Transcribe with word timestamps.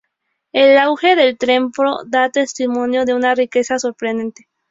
El 0.51 0.79
ajuar 0.79 1.15
del 1.15 1.37
templo 1.37 1.99
da 2.07 2.31
testimonio 2.31 3.05
de 3.05 3.13
una 3.13 3.35
riqueza 3.35 3.77
sorprendente. 3.77 4.47